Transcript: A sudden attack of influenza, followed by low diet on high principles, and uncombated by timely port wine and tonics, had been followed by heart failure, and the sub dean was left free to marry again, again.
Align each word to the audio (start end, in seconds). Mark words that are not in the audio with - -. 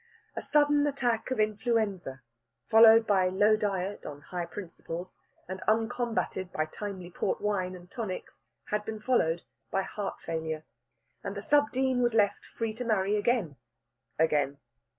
A 0.35 0.41
sudden 0.41 0.87
attack 0.87 1.29
of 1.29 1.39
influenza, 1.39 2.23
followed 2.71 3.05
by 3.05 3.27
low 3.29 3.55
diet 3.55 4.03
on 4.03 4.21
high 4.21 4.47
principles, 4.47 5.19
and 5.47 5.61
uncombated 5.67 6.51
by 6.51 6.65
timely 6.65 7.11
port 7.11 7.39
wine 7.39 7.75
and 7.75 7.87
tonics, 7.91 8.41
had 8.71 8.83
been 8.83 8.99
followed 8.99 9.43
by 9.69 9.83
heart 9.83 10.19
failure, 10.19 10.63
and 11.23 11.35
the 11.35 11.43
sub 11.43 11.69
dean 11.69 12.01
was 12.01 12.15
left 12.15 12.43
free 12.57 12.73
to 12.73 12.83
marry 12.83 13.15
again, 13.15 13.57
again. 14.17 14.57